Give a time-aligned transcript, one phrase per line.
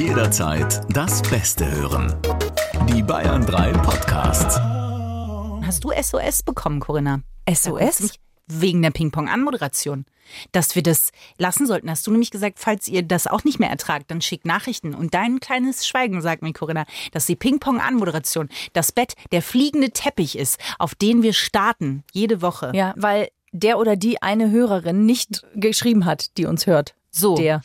[0.00, 2.16] Jederzeit das Beste hören.
[2.88, 4.58] Die Bayern 3 Podcasts.
[4.58, 7.20] Hast du SOS bekommen, Corinna?
[7.46, 8.14] SOS?
[8.46, 10.06] Wegen der Ping-Pong-Anmoderation.
[10.52, 11.90] Dass wir das lassen sollten.
[11.90, 14.94] Hast du nämlich gesagt, falls ihr das auch nicht mehr ertragt, dann schickt Nachrichten.
[14.94, 20.38] Und dein kleines Schweigen sagt mir, Corinna, dass die Ping-Pong-Anmoderation das Bett, der fliegende Teppich
[20.38, 22.72] ist, auf den wir starten, jede Woche.
[22.74, 26.94] Ja, weil der oder die eine Hörerin nicht geschrieben hat, die uns hört.
[27.10, 27.36] So.
[27.36, 27.60] Der.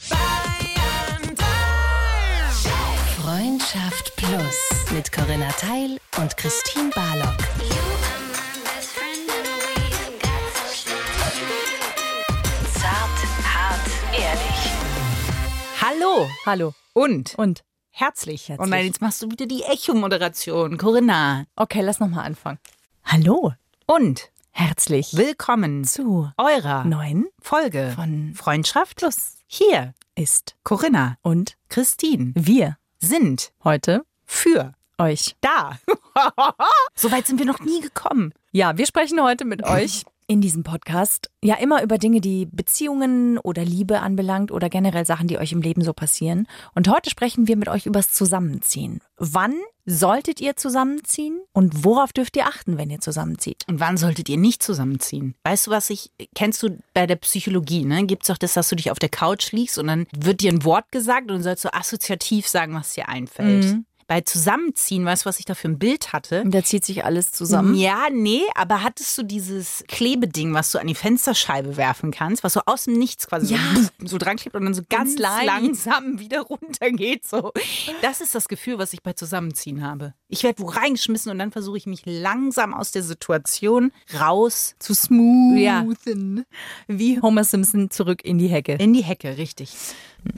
[3.76, 7.38] Freundschaft Plus mit Corinna Teil und Christine Barlock.
[12.74, 13.82] Zart, hart,
[14.14, 14.72] ehrlich.
[15.82, 16.74] Hallo Hallo.
[16.94, 17.64] und Und?
[17.92, 18.48] herzlich.
[18.48, 18.60] Herzlich.
[18.64, 21.44] Und nein, jetzt machst du wieder die Echo-Moderation, Corinna.
[21.58, 22.60] Okay, lass nochmal anfangen.
[23.04, 23.54] Hallo.
[23.88, 29.40] Und Herzlich willkommen zu eurer neuen Folge von Freundschaft Plus.
[29.48, 35.36] Hier, ist Corinna, und Christine wir sind heute für euch.
[35.42, 35.78] da.
[36.96, 38.34] so weit sind wir noch nie gekommen.
[38.52, 43.38] Ja, wir sprechen heute mit euch in diesem Podcast ja immer über Dinge, die Beziehungen
[43.38, 46.48] oder Liebe anbelangt oder generell Sachen, die euch im Leben so passieren.
[46.74, 49.02] Und heute sprechen wir mit euch übers Zusammenziehen.
[49.18, 49.54] Wann
[49.86, 53.64] solltet ihr zusammenziehen und worauf dürft ihr achten, wenn ihr zusammenzieht?
[53.68, 55.36] Und wann solltet ihr nicht zusammenziehen?
[55.44, 58.06] Weißt du, was ich, kennst du bei der Psychologie, ne?
[58.06, 60.64] Gibt's doch das, dass du dich auf der Couch liegst und dann wird dir ein
[60.64, 63.66] Wort gesagt und du sollst so assoziativ sagen, was dir einfällt.
[64.08, 66.42] Bei Zusammenziehen, weißt du, was ich da für ein Bild hatte?
[66.44, 67.74] Und da zieht sich alles zusammen.
[67.76, 72.54] Ja, nee, aber hattest du dieses Klebeding, was du an die Fensterscheibe werfen kannst, was
[72.54, 73.60] so aus dem Nichts quasi Ja.
[74.00, 75.46] so, so dran klebt und dann so ganz leicht.
[75.48, 77.26] langsam wieder runtergeht?
[77.26, 77.52] So.
[78.04, 80.14] Das ist das Gefühl, was ich bei Zusammenziehen habe.
[80.28, 84.94] Ich werde wo reingeschmissen und dann versuche ich mich langsam aus der Situation raus Zu
[84.94, 85.58] smoothen.
[85.58, 85.84] Ja.
[86.88, 88.74] Wie Homer Simpson zurück in die Hecke.
[88.74, 89.74] in die Hecke, richtig.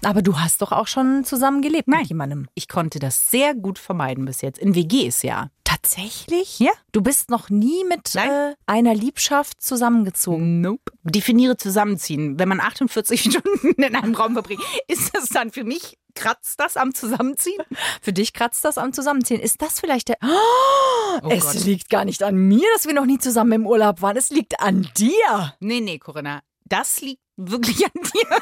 [0.03, 2.01] Aber du hast doch auch schon zusammen gelebt Nein.
[2.01, 2.47] mit jemandem.
[2.55, 4.59] Ich konnte das sehr gut vermeiden bis jetzt.
[4.59, 5.49] In WGs ja.
[5.63, 6.59] Tatsächlich?
[6.59, 6.71] Ja.
[6.91, 10.61] Du bist noch nie mit äh, einer Liebschaft zusammengezogen.
[10.61, 10.93] Nope.
[11.03, 12.39] Definiere zusammenziehen.
[12.39, 16.77] Wenn man 48 Stunden in einem Raum verbringt, ist das dann für mich, kratzt das
[16.77, 17.61] am Zusammenziehen?
[18.01, 19.39] Für dich kratzt das am Zusammenziehen.
[19.41, 20.17] Ist das vielleicht der.
[20.23, 21.65] Oh, es Gott.
[21.65, 24.17] liegt gar nicht an mir, dass wir noch nie zusammen im Urlaub waren.
[24.17, 25.53] Es liegt an dir.
[25.59, 26.41] Nee, nee, Corinna.
[26.65, 28.41] Das liegt wirklich an dir.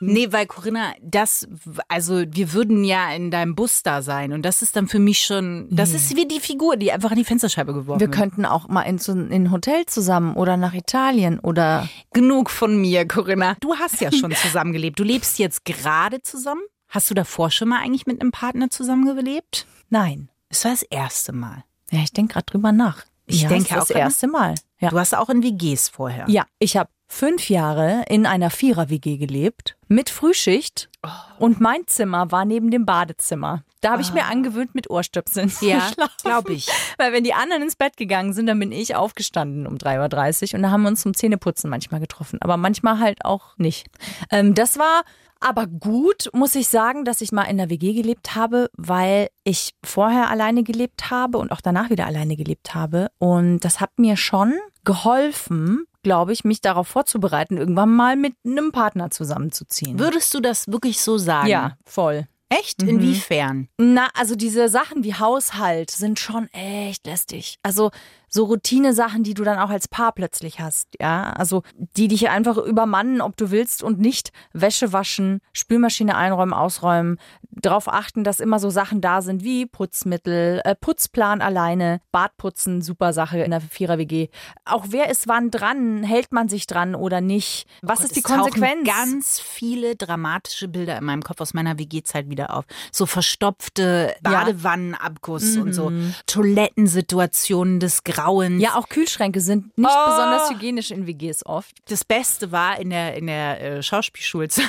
[0.00, 1.48] nee, weil Corinna, das,
[1.88, 5.20] also wir würden ja in deinem Bus da sein und das ist dann für mich
[5.20, 8.16] schon, das ist wie die Figur, die einfach an die Fensterscheibe geworfen Wir wird.
[8.16, 8.98] könnten auch mal in
[9.32, 11.88] ein Hotel zusammen oder nach Italien oder.
[12.12, 13.56] Genug von mir, Corinna.
[13.60, 14.98] Du hast ja schon zusammengelebt.
[14.98, 16.62] Du lebst jetzt gerade zusammen.
[16.88, 19.66] Hast du davor schon mal eigentlich mit einem Partner zusammengelebt?
[19.90, 20.28] Nein.
[20.48, 21.64] Es war das erste Mal.
[21.90, 23.04] Ja, ich denke gerade drüber nach.
[23.26, 24.54] Ich ja, denke das auch das erste Mal.
[24.80, 24.90] Ja.
[24.90, 26.24] Du hast auch in WGs vorher.
[26.28, 30.90] Ja, ich habe fünf Jahre in einer Vierer-WG gelebt, mit Frühschicht.
[31.04, 31.08] Oh.
[31.38, 33.64] Und mein Zimmer war neben dem Badezimmer.
[33.80, 35.68] Da habe ich mir angewöhnt, mit Ohrstöpseln zu Ah.
[35.68, 36.12] Ja, schlafen.
[36.22, 36.68] glaube ich.
[36.98, 40.56] Weil wenn die anderen ins Bett gegangen sind, dann bin ich aufgestanden um 3.30 Uhr
[40.58, 42.38] und da haben wir uns zum Zähneputzen manchmal getroffen.
[42.42, 43.86] Aber manchmal halt auch nicht.
[44.30, 45.02] Ähm, das war
[45.40, 49.72] aber gut, muss ich sagen, dass ich mal in der WG gelebt habe, weil ich
[49.84, 53.06] vorher alleine gelebt habe und auch danach wieder alleine gelebt habe.
[53.18, 54.54] Und das hat mir schon
[54.84, 59.98] geholfen, glaube ich, mich darauf vorzubereiten, irgendwann mal mit einem Partner zusammenzuziehen.
[59.98, 61.48] Würdest du das wirklich so sagen?
[61.48, 62.26] Ja, voll.
[62.48, 62.82] Echt?
[62.82, 63.68] Inwiefern?
[63.76, 67.58] Na, also diese Sachen wie Haushalt sind schon echt lästig.
[67.62, 67.90] Also
[68.28, 71.32] so Routine-Sachen, die du dann auch als Paar plötzlich hast, ja.
[71.32, 71.62] Also
[71.96, 77.18] die dich einfach übermannen, ob du willst und nicht Wäsche waschen, Spülmaschine einräumen, ausräumen,
[77.50, 83.12] darauf achten, dass immer so Sachen da sind wie Putzmittel, äh, Putzplan alleine, Badputzen, super
[83.12, 84.28] Sache in der Vierer-WG.
[84.64, 87.66] Auch wer ist wann dran, hält man sich dran oder nicht?
[87.82, 88.88] Was Gott, ist die Konsequenz?
[88.88, 92.64] ganz viele dramatische Bilder in meinem Kopf aus meiner WG-Zeit wieder auf.
[92.92, 95.92] So verstopfte Badewannenabguss und so
[96.26, 98.62] Toilettensituationen des Grauens.
[98.62, 100.10] ja, auch Kühlschränke sind nicht Oh.
[100.10, 101.76] besonders hygienisch in WGs oft.
[101.90, 104.66] Das Beste war in der, in der äh, Schauspielschulzeit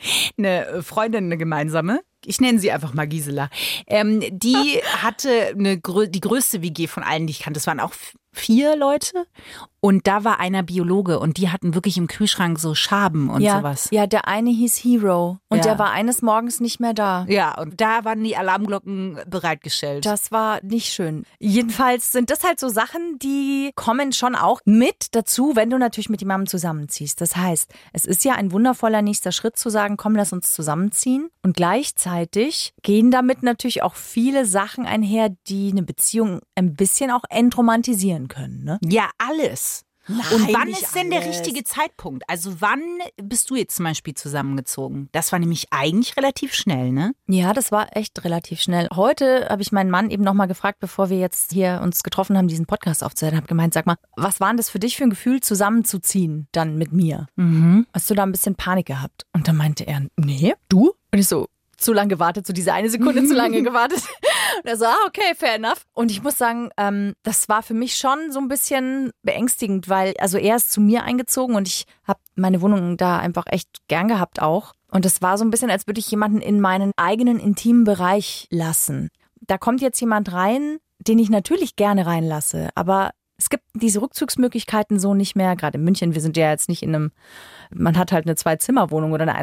[0.38, 2.00] eine äh, Freundin, eine gemeinsame.
[2.26, 3.48] Ich nenne sie einfach mal Gisela.
[3.86, 7.58] Ähm, die hatte eine, die größte WG von allen, die ich kannte.
[7.58, 7.92] Das waren auch
[8.32, 9.26] vier Leute.
[9.80, 13.58] Und da war einer Biologe und die hatten wirklich im Kühlschrank so Schaben und ja,
[13.58, 13.88] sowas.
[13.92, 15.62] Ja, der eine hieß Hero und Ja.
[15.62, 17.24] der war eines Morgens nicht mehr da.
[17.28, 20.04] Ja, und da waren die Alarmglocken bereitgestellt.
[20.04, 21.24] Das war nicht schön.
[21.38, 26.10] Jedenfalls sind das halt so Sachen, die kommen schon auch mit dazu, wenn du natürlich
[26.10, 27.20] mit jemandem zusammenziehst.
[27.20, 31.30] Das heißt, es ist ja ein wundervoller nächster Schritt zu sagen, komm, lass uns zusammenziehen.
[31.42, 32.15] Und gleichzeitig
[32.82, 38.64] gehen damit natürlich auch viele Sachen einher, die eine Beziehung ein bisschen auch entromantisieren können.
[38.64, 38.78] Ne?
[38.82, 39.86] ja, alles.
[40.08, 41.38] Und wann ist denn der alles.
[41.38, 42.24] richtige Zeitpunkt?
[42.28, 42.80] Also wann
[43.20, 45.08] bist du jetzt zum Beispiel zusammengezogen?
[45.12, 47.12] Das war nämlich eigentlich relativ schnell, ne?
[47.26, 48.88] Ja, das war echt relativ schnell.
[48.94, 52.48] Heute habe ich meinen Mann eben nochmal gefragt, bevor wir jetzt hier uns getroffen haben,
[52.48, 55.10] diesen Podcast aufzuhören, habe gemeint, sag mal, was war denn das für dich für ein
[55.10, 57.26] Gefühl, zusammenzuziehen dann mit mir?
[57.36, 57.86] Mhm.
[57.92, 59.26] Hast du da ein bisschen Panik gehabt?
[59.32, 60.92] Und dann meinte er, nee, du?
[61.12, 63.98] Und ich so, zu lange gewartet, so diese eine Sekunde zu lange gewartet.
[64.62, 65.82] Und er so, ah, okay, fair enough.
[65.92, 70.14] Und ich muss sagen, ähm, das war für mich schon so ein bisschen beängstigend, weil,
[70.18, 74.08] also er ist zu mir eingezogen und ich habe meine Wohnung da einfach echt gern
[74.08, 74.72] gehabt auch.
[74.90, 78.46] Und es war so ein bisschen, als würde ich jemanden in meinen eigenen intimen Bereich
[78.50, 79.10] lassen.
[79.40, 84.98] Da kommt jetzt jemand rein, den ich natürlich gerne reinlasse, aber es gibt diese Rückzugsmöglichkeiten
[84.98, 86.14] so nicht mehr, gerade in München.
[86.14, 87.12] Wir sind ja jetzt nicht in einem,
[87.74, 89.36] man hat halt eine Zwei-Zimmer-Wohnung oder eine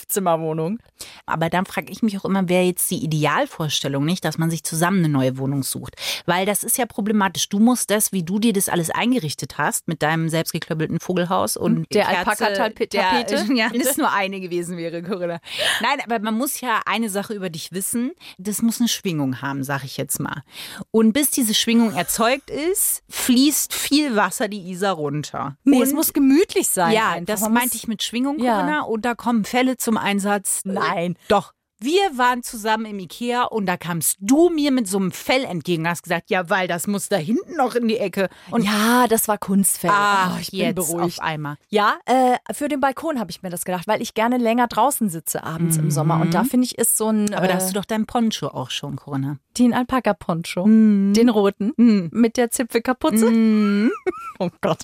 [0.00, 0.78] 1,5-Zimmer-Wohnung.
[1.26, 4.64] Aber dann frage ich mich auch immer, wäre jetzt die Idealvorstellung nicht, dass man sich
[4.64, 5.96] zusammen eine neue Wohnung sucht?
[6.26, 7.48] Weil das ist ja problematisch.
[7.48, 11.86] Du musst das, wie du dir das alles eingerichtet hast, mit deinem selbstgeklöppelten Vogelhaus und
[11.94, 12.96] Der Kerze, Alpaka-Tapete.
[12.98, 13.26] der-
[13.56, 15.38] Ja, wenn es nur eine gewesen wäre, Corinna.
[15.80, 18.12] Nein, aber man muss ja eine Sache über dich wissen.
[18.38, 20.42] Das muss eine Schwingung haben, sag ich jetzt mal.
[20.90, 25.56] Und bis diese Schwingung erzeugt ist, fließt viel Wasser die Isar runter.
[25.64, 26.92] Nee, und es muss gemütlich sein.
[26.92, 27.26] ja, einfach.
[27.26, 28.60] das Man meinte ich mit Schwingung, Ja.
[28.60, 28.80] Corinna.
[28.82, 30.60] Und da kommen Fälle zum Einsatz.
[30.64, 31.16] Nein.
[31.28, 31.52] Doch.
[31.78, 35.82] Wir waren zusammen im Ikea und da kamst du mir mit so einem Fell entgegen
[35.84, 38.28] und hast gesagt, ja, weil das muss da hinten noch in die Ecke.
[38.50, 39.90] Und ja, das war Kunstfell.
[39.92, 41.18] ach, Oh, ich bin beruhigt.
[41.18, 41.56] auf einmal.
[41.68, 45.08] Ja, äh, für den Balkon habe ich mir das gedacht, weil ich gerne länger draußen
[45.10, 46.20] sitze abends im Sommer.
[46.20, 47.34] Und da finde ich, ist so ein Mhm.
[47.34, 49.38] Aber da äh, hast du doch deinen Poncho auch schon, Corinna.
[49.58, 51.14] den Alpaka-Poncho, Mhm.
[51.14, 51.72] den roten,
[52.12, 53.26] mit der Zipfelkapuze.
[54.38, 54.80] Oh Gott,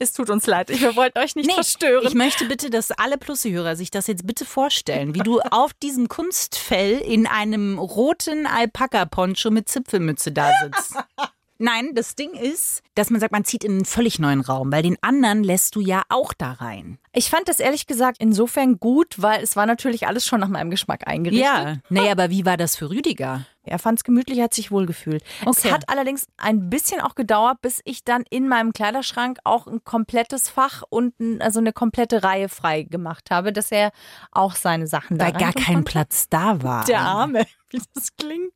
[0.00, 0.68] es tut uns leid.
[0.68, 2.04] Wir wollten euch nicht verstören.
[2.08, 6.08] ich möchte bitte, dass alle Plusse-Hörer sich das jetzt bitte vorstellen, wie du auf diesem
[6.36, 10.96] Kunstfell in einem roten Alpaka-Poncho mit Zipfelmütze da sitzt.
[11.58, 14.82] Nein, das Ding ist, dass man sagt, man zieht in einen völlig neuen Raum, weil
[14.82, 16.98] den anderen lässt du ja auch da rein.
[17.12, 20.70] Ich fand das ehrlich gesagt insofern gut, weil es war natürlich alles schon nach meinem
[20.70, 21.44] Geschmack eingerichtet.
[21.46, 23.46] Ja, nee, aber wie war das für Rüdiger?
[23.66, 25.24] Er fand es gemütlich, hat sich wohlgefühlt.
[25.44, 25.68] Okay.
[25.68, 29.82] Es hat allerdings ein bisschen auch gedauert, bis ich dann in meinem Kleiderschrank auch ein
[29.82, 33.90] komplettes Fach und ein, also eine komplette Reihe frei gemacht habe, dass er
[34.30, 35.90] auch seine Sachen da Weil gar kein konnte.
[35.90, 36.84] Platz da war.
[36.84, 38.52] Der Arme, wie das klingt.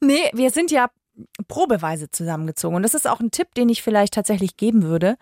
[0.00, 0.90] Nee, wir sind ja
[1.48, 2.76] probeweise zusammengezogen.
[2.76, 5.16] Und das ist auch ein Tipp, den ich vielleicht tatsächlich geben würde.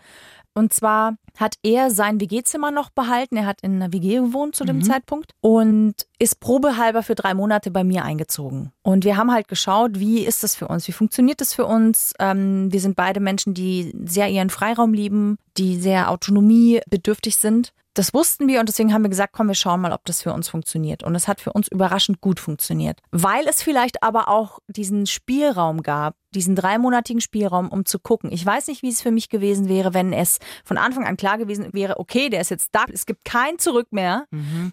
[0.56, 3.37] Und zwar hat er sein WG-Zimmer noch behalten.
[3.37, 7.73] Er hat in einer WG gewohnt zu dem Zeitpunkt und ist probehalber für drei Monate
[7.73, 8.70] bei mir eingezogen.
[8.82, 10.87] Und wir haben halt geschaut, wie ist das für uns?
[10.87, 12.14] Wie funktioniert das für uns?
[12.20, 17.73] Ähm, wir sind beide Menschen, die sehr ihren Freiraum lieben, die sehr autonomiebedürftig sind.
[17.94, 20.32] Das wussten wir und deswegen haben wir gesagt, komm, wir schauen mal, ob das für
[20.32, 21.05] uns funktioniert.
[21.05, 23.00] Und es hat für uns überraschend gut funktioniert.
[23.12, 28.31] Weil es vielleicht aber auch diesen Spielraum gab, diesen dreimonatigen Spielraum, um zu gucken.
[28.32, 31.38] Ich weiß nicht, wie es für mich gewesen wäre, wenn es von Anfang an klar
[31.38, 34.26] gewesen wäre, okay, der ist jetzt da, es gibt kein Zurück mehr.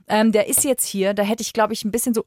[0.08, 1.14] Ähm, der ist jetzt hier.
[1.14, 2.26] Da hätte ich, glaube ich, ein bisschen so,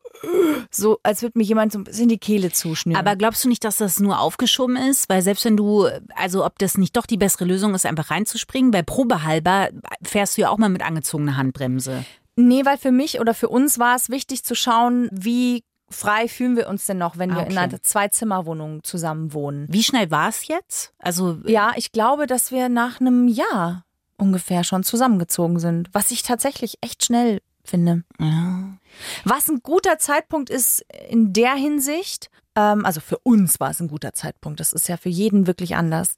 [0.70, 2.98] so, als würde mir jemand so ein bisschen die Kehle zuschnüren.
[2.98, 5.08] Aber glaubst du nicht, dass das nur aufgeschoben ist?
[5.08, 8.72] Weil selbst wenn du, also ob das nicht doch die bessere Lösung ist, einfach reinzuspringen,
[8.72, 9.68] weil probehalber
[10.02, 12.04] fährst du ja auch mal mit angezogener Handbremse.
[12.36, 15.62] Nee, weil für mich oder für uns war es wichtig zu schauen, wie
[15.94, 19.66] frei fühlen wir uns denn noch, wenn Ah, wir in einer Zwei-Zimmer-Wohnung zusammen wohnen.
[19.70, 20.92] Wie schnell war es jetzt?
[20.98, 23.84] Also Ja, ich glaube, dass wir nach einem Jahr
[24.18, 28.04] ungefähr schon zusammengezogen sind, was ich tatsächlich echt schnell finde.
[28.20, 28.76] ja.
[29.24, 33.88] Was ein guter Zeitpunkt ist in der Hinsicht, ähm, also für uns war es ein
[33.88, 36.14] guter Zeitpunkt, das ist ja für jeden wirklich anders,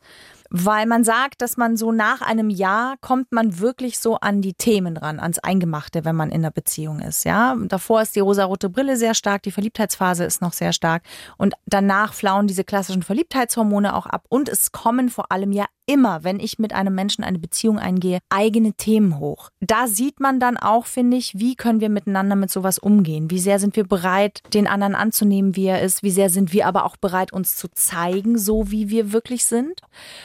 [0.51, 4.55] weil man sagt, dass man so nach einem Jahr kommt man wirklich so an die
[4.55, 7.57] Themen ran, ans Eingemachte, wenn man in einer Beziehung ist, ja.
[7.67, 11.03] Davor ist die rosarote Brille sehr stark, die Verliebtheitsphase ist noch sehr stark
[11.37, 16.25] und danach flauen diese klassischen Verliebtheitshormone auch ab und es kommen vor allem ja immer,
[16.25, 19.51] wenn ich mit einem Menschen eine Beziehung eingehe, eigene Themen hoch.
[19.61, 23.31] Da sieht man dann auch, finde ich, wie können wir miteinander mit sowas umgehen?
[23.31, 26.03] Wie sehr sind wir bereit, den anderen anzunehmen, wie er ist?
[26.03, 29.81] Wie sehr sind wir aber auch bereit, uns zu zeigen, so wie wir wirklich sind?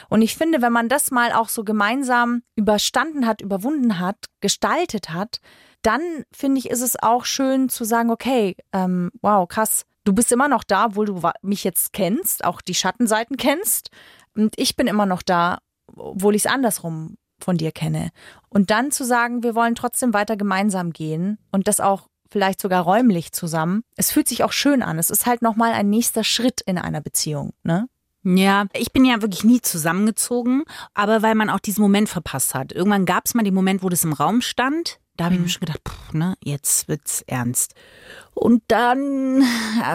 [0.08, 5.10] Und ich finde, wenn man das mal auch so gemeinsam überstanden hat, überwunden hat, gestaltet
[5.10, 5.40] hat,
[5.82, 6.00] dann
[6.32, 10.48] finde ich, ist es auch schön zu sagen, okay, ähm, wow, krass, du bist immer
[10.48, 13.90] noch da, obwohl du mich jetzt kennst, auch die Schattenseiten kennst.
[14.36, 15.58] Und ich bin immer noch da,
[15.94, 18.10] obwohl ich es andersrum von dir kenne.
[18.48, 22.82] Und dann zu sagen, wir wollen trotzdem weiter gemeinsam gehen und das auch vielleicht sogar
[22.82, 23.82] räumlich zusammen.
[23.96, 24.98] Es fühlt sich auch schön an.
[24.98, 27.88] Es ist halt nochmal ein nächster Schritt in einer Beziehung, ne?
[28.24, 30.62] Ja, ich bin ja wirklich nie zusammengezogen,
[30.94, 32.72] aber weil man auch diesen Moment verpasst hat.
[32.72, 35.00] Irgendwann gab es mal den Moment, wo das im Raum stand.
[35.16, 37.74] Da habe ich mir schon gedacht, pff, ne, jetzt wird's ernst.
[38.34, 39.42] Und dann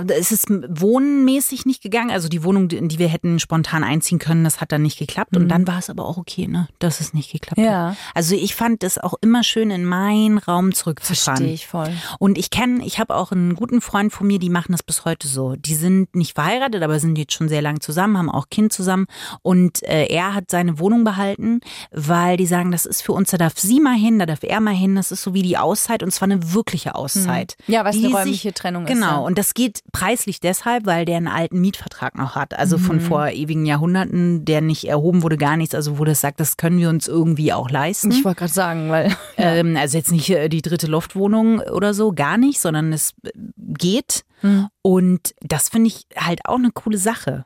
[0.08, 2.12] äh, ist es wohnmäßig nicht gegangen.
[2.12, 5.36] Also die Wohnung, in die wir hätten spontan einziehen können, das hat dann nicht geklappt.
[5.36, 7.90] Und dann war es aber auch okay, ne, dass es nicht geklappt Ja.
[7.92, 7.98] hat.
[8.14, 11.38] Also ich fand es auch immer schön, in meinen Raum zurückzufahren.
[11.38, 11.92] Verstehe ich voll.
[12.20, 15.04] Und ich kenne, ich habe auch einen guten Freund von mir, die machen das bis
[15.04, 15.56] heute so.
[15.56, 19.08] Die sind nicht verheiratet, aber sind jetzt schon sehr lang zusammen, haben auch Kind zusammen.
[19.42, 23.38] Und äh, er hat seine Wohnung behalten, weil die sagen, das ist für uns, da
[23.38, 24.96] darf sie mal hin, da darf er mal hin.
[24.96, 27.56] Das ist so wie die Auszeit und zwar eine wirkliche Auszeit.
[27.68, 28.94] Ja, weil es Die eine sich- räumliche Trennung ist.
[28.94, 29.16] Genau, ja.
[29.18, 32.58] und das geht preislich deshalb, weil der einen alten Mietvertrag noch hat.
[32.58, 32.82] Also Mhm.
[32.82, 35.76] von vor ewigen Jahrhunderten, der nicht erhoben wurde, gar nichts.
[35.76, 38.12] Also wo das sagt, das können wir uns irgendwie auch leisten.
[38.12, 42.12] Ich wollte gerade sagen, weil Ähm, also jetzt nicht äh, die dritte Loftwohnung oder so,
[42.12, 44.24] gar nicht, sondern es äh, geht.
[44.42, 44.68] Hm.
[44.82, 47.44] Und das finde ich halt auch eine coole Sache.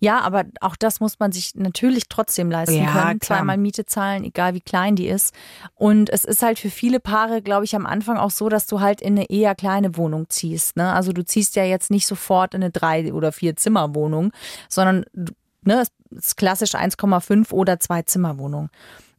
[0.00, 3.18] Ja, aber auch das muss man sich natürlich trotzdem leisten Ja, können.
[3.20, 3.38] klar.
[3.38, 5.34] Zweimal Miete zahlen, egal wie klein die ist.
[5.74, 8.80] Und es ist halt für viele Paare, glaube ich, am Anfang auch so, dass du
[8.80, 10.76] halt in eine eher kleine Wohnung ziehst.
[10.76, 10.92] Ne?
[10.92, 14.32] Also du ziehst ja jetzt nicht sofort in eine drei oder vier Zimmerwohnung,
[14.68, 15.04] sondern
[15.62, 18.68] ne, es ist klassisch 1,5 oder zwei Zimmerwohnung.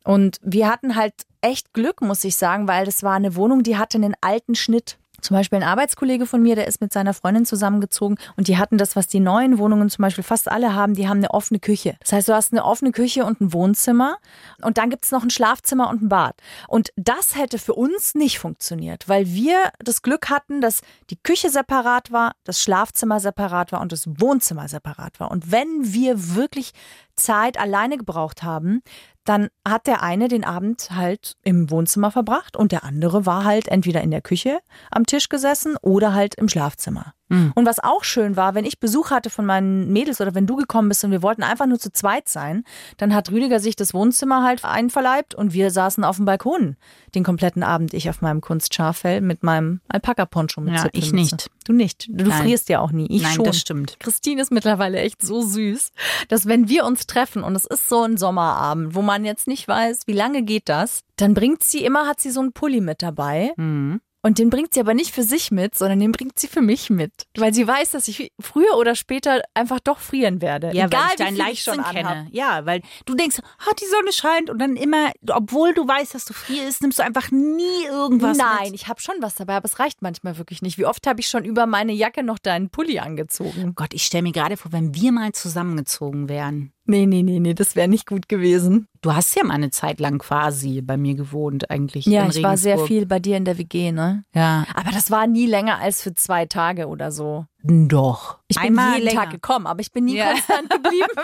[0.04, 3.78] Und wir hatten halt echt Glück, muss ich sagen, weil das war eine Wohnung, die
[3.78, 4.98] hatte einen alten Schnitt.
[5.24, 8.78] Zum Beispiel ein Arbeitskollege von mir, der ist mit seiner Freundin zusammengezogen und die hatten
[8.78, 11.96] das, was die neuen Wohnungen zum Beispiel fast alle haben, die haben eine offene Küche.
[12.02, 14.18] Das heißt, du hast eine offene Küche und ein Wohnzimmer
[14.62, 16.36] und dann gibt's noch ein Schlafzimmer und ein Bad.
[16.68, 21.50] Und das hätte für uns nicht funktioniert, weil wir das Glück hatten, dass die Küche
[21.50, 25.32] separat war, das Schlafzimmer separat war und das Wohnzimmer separat war.
[25.32, 26.74] Und wenn wir wirklich
[27.16, 28.82] Zeit alleine gebraucht haben,
[29.26, 33.68] dann hat der eine den Abend halt im Wohnzimmer verbracht und der andere war halt
[33.68, 34.60] entweder in der Küche
[34.92, 37.14] am Tisch gesessen oder halt im Schlafzimmer.
[37.56, 40.56] Und was auch schön war, wenn ich Besuch hatte von meinen Mädels oder wenn du
[40.56, 42.64] gekommen bist und wir wollten einfach nur zu zweit sein,
[42.98, 46.76] dann hat Rüdiger sich das Wohnzimmer halt einverleibt und wir saßen auf dem Balkon
[47.16, 47.94] den kompletten Abend.
[47.94, 51.36] Ich auf meinem Kunstscharfell mit meinem Alpaka-Poncho mit Ja, ich Zipfelmütze.
[51.36, 51.50] nicht.
[51.66, 52.08] Du nicht.
[52.10, 52.44] Du Nein.
[52.44, 53.08] frierst ja auch nie.
[53.10, 53.46] Ich Nein, schon.
[53.46, 53.98] das stimmt.
[54.00, 55.92] Christine ist mittlerweile echt so süß,
[56.28, 59.68] dass wenn wir uns treffen und es ist so ein Sommerabend, wo man jetzt nicht
[59.68, 63.02] weiß, wie lange geht das, dann bringt sie immer, hat sie so einen Pulli mit
[63.02, 63.54] dabei.
[63.56, 64.02] Mhm.
[64.26, 66.90] Und den bringt sie aber nicht für sich mit, sondern den bringt sie für mich
[66.90, 67.12] mit.
[67.38, 70.72] Weil sie weiß, dass ich früher oder später einfach doch frieren werde.
[70.74, 72.14] Ja, Egal, weil ich viel ich schon Leichtsinn anhab.
[72.16, 72.28] kenne.
[72.32, 76.24] Ja, weil du denkst, ah, die Sonne scheint und dann immer, obwohl du weißt, dass
[76.24, 78.76] du frierst, nimmst du einfach nie irgendwas Nein, mit.
[78.76, 80.78] ich habe schon was dabei, aber es reicht manchmal wirklich nicht.
[80.78, 83.74] Wie oft habe ich schon über meine Jacke noch deinen Pulli angezogen?
[83.76, 86.72] Gott, ich stelle mir gerade vor, wenn wir mal zusammengezogen wären.
[86.86, 88.88] Nee, nee, nee, nee, das wäre nicht gut gewesen.
[89.02, 92.06] Du hast ja mal eine Zeit lang quasi bei mir gewohnt, eigentlich.
[92.06, 94.26] Ja, ich war sehr viel bei dir in der WG, ne?
[94.34, 97.46] Ja, Aber das war nie länger als für zwei Tage oder so.
[97.64, 98.40] Doch.
[98.50, 99.22] Ich bin Einmal jeden länger.
[99.22, 100.32] Tag gekommen, aber ich bin nie Ja.
[100.32, 101.08] konstant geblieben.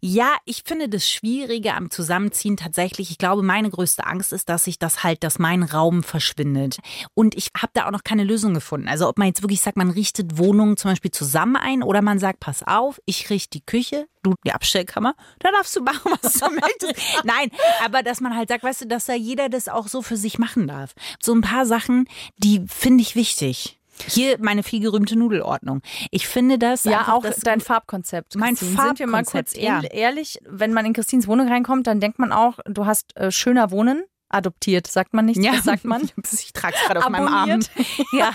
[0.00, 4.66] Ja, ich finde das Schwierige am Zusammenziehen tatsächlich, ich glaube, meine größte Angst ist, dass
[4.68, 6.78] ich das halt, dass mein Raum verschwindet.
[7.14, 8.88] Und ich habe da auch noch keine Lösung gefunden.
[8.88, 12.18] Also ob man jetzt wirklich sagt, man richtet Wohnungen zum Beispiel zusammen ein oder man
[12.20, 16.34] sagt, pass auf, ich richte die Küche, du die Abstellkammer, da darfst du machen, was
[16.34, 17.24] du möchtest.
[17.24, 17.50] Nein,
[17.84, 20.38] aber dass man halt sagt, weißt du, dass da jeder das auch so für sich
[20.38, 20.94] machen darf.
[21.20, 23.77] So ein paar Sachen, die finde ich wichtig.
[24.06, 25.82] Hier meine vielgerühmte Nudelordnung.
[26.10, 28.36] Ich finde das Ja, auch das dein Farbkonzept.
[28.36, 28.82] Mein Christine.
[28.82, 29.80] Sind wir mal kurz Farbkonzept, ja.
[29.80, 33.30] ehrl- ehrlich, wenn man in Christines Wohnung reinkommt, dann denkt man auch, du hast äh,
[33.32, 36.02] schöner Wohnen adoptiert, sagt man nicht, das sagt man.
[36.32, 37.48] Ich trage es gerade auf meinem Arm.
[37.50, 37.70] Abonniert.
[38.12, 38.32] Ja.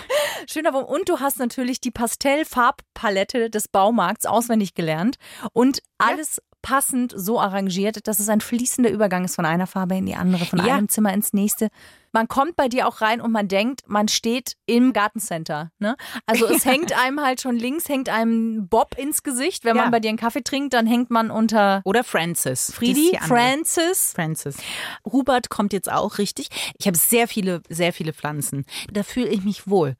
[0.49, 0.85] Schöner Wohnen.
[0.85, 5.17] Und du hast natürlich die Pastellfarbpalette des Baumarkts auswendig gelernt
[5.53, 10.05] und alles passend so arrangiert, dass es ein fließender Übergang ist von einer Farbe in
[10.05, 10.75] die andere, von Ja.
[10.75, 11.67] einem Zimmer ins nächste.
[12.13, 15.71] Man kommt bei dir auch rein und man denkt, man steht im Gartencenter.
[15.79, 15.95] Ne?
[16.25, 19.65] Also es hängt einem halt schon links, hängt einem Bob ins Gesicht.
[19.65, 19.81] Wenn Ja.
[19.81, 22.71] man bei dir einen Kaffee trinkt, dann hängt man unter Oder Francis.
[22.73, 23.17] Friedi.
[23.21, 24.13] Francis.
[24.15, 24.57] Francis.
[25.11, 26.47] Hubert kommt jetzt auch richtig.
[26.77, 28.65] Ich habe sehr viele, sehr viele Pflanzen.
[28.91, 29.95] Da fühle ich mich wohl.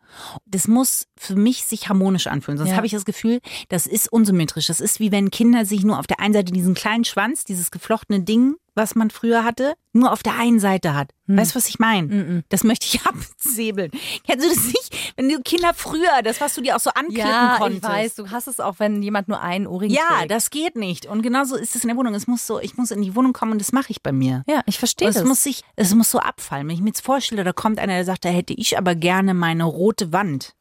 [0.46, 2.58] Das muss für mich sich harmonisch anfühlen.
[2.58, 2.76] Sonst Ja.
[2.78, 3.40] habe ich das Gefühl,
[3.70, 4.68] das ist unsymmetrisch.
[4.68, 7.72] Das ist wie wenn Kinder sich nur auf der einen Seite diesen kleinen Schwanz, dieses
[7.72, 11.12] geflochtene Ding, was man früher hatte, nur auf der einen Seite hat.
[11.28, 12.44] Weißt du, was ich meine?
[12.50, 13.92] Das möchte ich absäbeln.
[14.28, 15.14] Kennst du das nicht?
[15.16, 17.84] Wenn du Kinder früher, das, was du dir auch so anklippen Ja, konntest.
[17.84, 20.32] ich weiß, du hast es auch, wenn jemand nur einen Ohrring Ja, trägt.
[20.32, 21.06] das geht nicht.
[21.06, 22.14] Und genauso ist es in der Wohnung.
[22.16, 24.44] Es muss so, ich muss in die Wohnung kommen und das mache ich bei mir.
[24.48, 25.18] Ja, ich verstehe das.
[25.18, 26.68] es muss sich, es muss so abfallen.
[26.68, 29.34] Wenn ich mir jetzt vorstelle, da kommt einer, der sagt, da hätte ich aber gerne
[29.34, 30.56] meine rote Wand.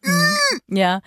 [0.69, 1.01] Ja,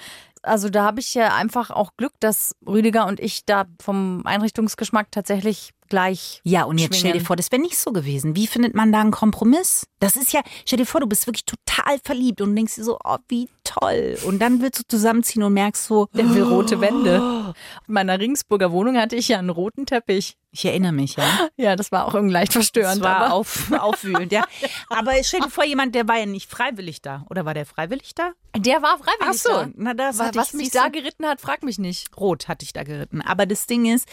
[0.45, 5.11] also da habe ich ja einfach auch Glück, dass Rüdiger und ich da vom Einrichtungsgeschmack
[5.11, 6.41] tatsächlich gleich.
[6.43, 7.25] Ja, und jetzt stell dir schwingen.
[7.25, 8.35] vor, das wäre nicht so gewesen.
[8.35, 9.87] Wie findet man da einen Kompromiss?
[9.99, 12.97] Das ist ja, stell dir vor, du bist wirklich total verliebt und denkst dir so,
[13.03, 14.17] oh, wie toll.
[14.25, 17.53] Und dann willst du zusammenziehen und merkst so, der will rote Wände.
[17.87, 20.37] In meiner Ringsburger Wohnung hatte ich ja einen roten Teppich.
[20.51, 21.49] Ich erinnere mich, ja.
[21.57, 23.01] Ja, das war auch irgendwie leicht verstörend.
[23.01, 24.45] Das war aber auf, aufwühlend, ja.
[24.89, 27.25] Aber stell dir vor, jemand, der war ja nicht freiwillig da.
[27.29, 28.31] Oder war der freiwillig da?
[28.57, 29.19] der war freiwillig.
[29.21, 29.69] Ach so, da.
[29.75, 32.15] na das Was, hatte was ich, mich da geritten hat, frag mich nicht.
[32.17, 33.21] Rot hatte ich da geritten.
[33.21, 34.07] Aber das Ding ist,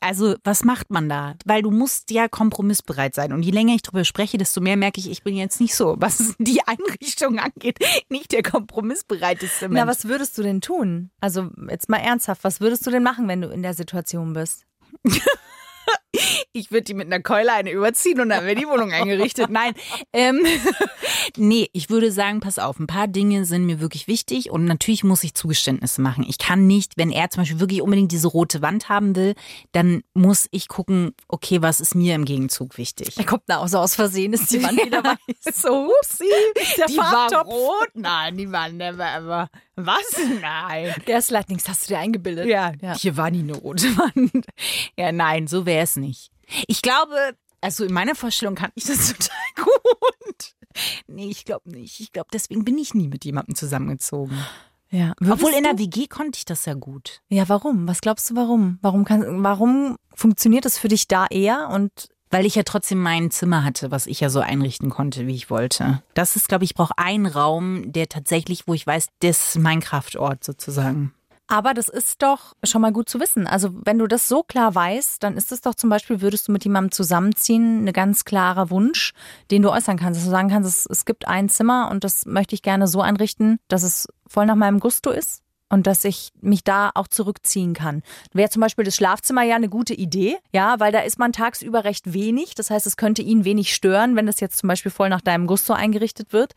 [0.00, 1.34] also was macht man da?
[1.44, 3.32] Weil du musst ja kompromissbereit sein.
[3.32, 5.96] Und je länger ich drüber spreche, desto mehr merke ich, ich bin jetzt nicht so,
[5.98, 8.42] was die Einrichtung angeht, nicht der
[9.06, 9.80] kompromissbereiteste Mensch.
[9.80, 11.10] Na, was würdest du denn tun?
[11.20, 14.66] Also jetzt mal ernsthaft, was würdest du denn machen, wenn du in der Situation bist?
[16.56, 19.50] ich würde die mit einer Keule eine überziehen und dann wäre die Wohnung eingerichtet.
[19.50, 19.74] Nein,
[20.12, 20.44] ähm,
[21.36, 25.04] nee, ich würde sagen, pass auf, ein paar Dinge sind mir wirklich wichtig und natürlich
[25.04, 26.24] muss ich Zugeständnisse machen.
[26.28, 29.34] Ich kann nicht, wenn er zum Beispiel wirklich unbedingt diese rote Wand haben will,
[29.72, 33.16] dann muss ich gucken, okay, was ist mir im Gegenzug wichtig?
[33.16, 35.60] Er kommt nach Hause aus Versehen, ist die Wand wieder weiß.
[35.62, 36.24] So, upsie,
[36.78, 37.48] Der die war Farbtopf.
[37.48, 37.90] rot.
[37.94, 39.48] Nein, die war never ever.
[39.76, 40.04] Was?
[40.40, 40.94] Nein.
[41.04, 42.46] Gaslightings hast du dir eingebildet.
[42.46, 42.96] Ja, ja.
[42.96, 44.46] hier war nie eine rote Wand.
[44.96, 46.30] Ja, nein, so wäre es nicht.
[46.66, 50.54] Ich glaube, also in meiner Vorstellung kann ich das total gut.
[51.06, 52.00] Nee, ich glaube nicht.
[52.00, 54.36] Ich glaube, deswegen bin ich nie mit jemandem zusammengezogen.
[54.90, 55.14] ja.
[55.30, 57.22] Obwohl in der WG konnte ich das ja gut.
[57.28, 57.88] Ja, warum?
[57.88, 58.78] Was glaubst du, warum?
[58.82, 61.90] Warum, kann, warum funktioniert das für dich da eher und
[62.30, 65.48] Weil ich ja trotzdem mein Zimmer hatte, was ich ja so einrichten konnte, wie ich
[65.48, 66.02] wollte.
[66.14, 69.58] Das ist, glaube ich, ich brauche einen Raum, der tatsächlich, wo ich weiß, das ist
[69.58, 71.14] mein Kraftort sozusagen.
[71.48, 73.46] Aber das ist doch schon mal gut zu wissen.
[73.46, 76.52] Also wenn du das so klar weißt, dann ist es doch zum Beispiel, würdest du
[76.52, 79.12] mit jemandem zusammenziehen, eine ganz klarer Wunsch,
[79.50, 80.18] den du äußern kannst.
[80.18, 83.00] Dass du sagen kannst, es, es gibt ein Zimmer und das möchte ich gerne so
[83.00, 87.74] einrichten, dass es voll nach meinem Gusto ist und dass ich mich da auch zurückziehen
[87.74, 88.02] kann.
[88.32, 91.84] Wäre zum Beispiel das Schlafzimmer ja eine gute Idee, ja, weil da ist man tagsüber
[91.84, 92.54] recht wenig.
[92.54, 95.46] Das heißt, es könnte ihn wenig stören, wenn das jetzt zum Beispiel voll nach deinem
[95.46, 96.54] Gusto eingerichtet wird.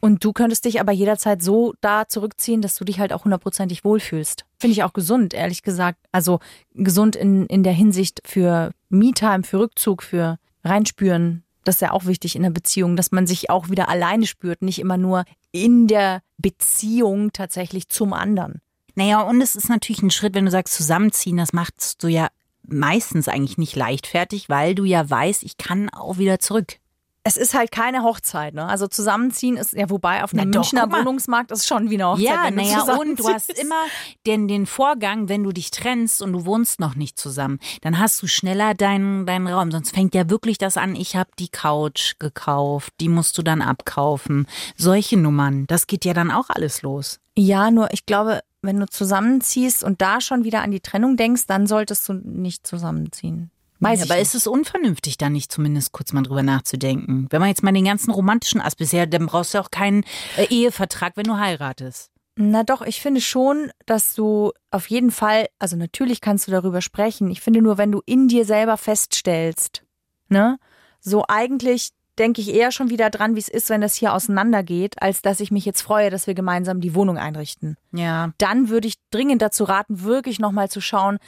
[0.00, 3.84] Und du könntest dich aber jederzeit so da zurückziehen, dass du dich halt auch hundertprozentig
[3.84, 4.44] wohlfühlst.
[4.58, 5.98] Finde ich auch gesund, ehrlich gesagt.
[6.12, 6.40] Also
[6.74, 11.43] gesund in, in der Hinsicht für Me-Time, für Rückzug, für Reinspüren.
[11.64, 14.62] Das ist ja auch wichtig in der Beziehung, dass man sich auch wieder alleine spürt,
[14.62, 18.60] nicht immer nur in der Beziehung tatsächlich zum anderen.
[18.94, 22.28] Naja, und es ist natürlich ein Schritt, wenn du sagst, zusammenziehen, das machst du ja
[22.66, 26.78] meistens eigentlich nicht leichtfertig, weil du ja weißt, ich kann auch wieder zurück.
[27.26, 28.66] Es ist halt keine Hochzeit, ne?
[28.66, 30.92] Also zusammenziehen ist ja wobei auf einem doch, Münchner.
[30.92, 32.24] Wohnungsmarkt ist schon wie eine Hochzeit.
[32.24, 33.82] Ja, naja, und du hast immer
[34.26, 38.22] den, den Vorgang, wenn du dich trennst und du wohnst noch nicht zusammen, dann hast
[38.22, 39.70] du schneller deinen, deinen Raum.
[39.70, 43.62] Sonst fängt ja wirklich das an, ich habe die Couch gekauft, die musst du dann
[43.62, 44.46] abkaufen.
[44.76, 47.20] Solche Nummern, das geht ja dann auch alles los.
[47.36, 51.46] Ja, nur ich glaube, wenn du zusammenziehst und da schon wieder an die Trennung denkst,
[51.46, 53.50] dann solltest du nicht zusammenziehen.
[53.80, 54.22] Weiß ja, aber nicht.
[54.22, 57.26] ist es unvernünftig, da nicht zumindest kurz mal drüber nachzudenken?
[57.30, 60.04] Wenn man jetzt mal den ganzen romantischen Ast bisher, dann brauchst du auch keinen
[60.36, 62.10] äh, Ehevertrag, wenn du heiratest.
[62.36, 66.82] Na doch, ich finde schon, dass du auf jeden Fall, also natürlich kannst du darüber
[66.82, 67.30] sprechen.
[67.30, 69.84] Ich finde nur, wenn du in dir selber feststellst,
[70.28, 70.58] ne,
[71.00, 75.00] so eigentlich denke ich eher schon wieder dran, wie es ist, wenn das hier auseinandergeht,
[75.02, 77.76] als dass ich mich jetzt freue, dass wir gemeinsam die Wohnung einrichten.
[77.92, 78.32] Ja.
[78.38, 81.18] Dann würde ich dringend dazu raten, wirklich nochmal zu schauen,